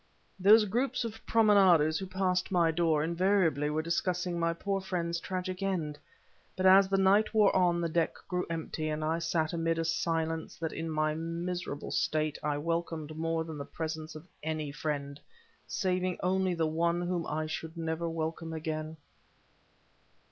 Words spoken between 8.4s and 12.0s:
empty, and I sat amid a silence that in my miserable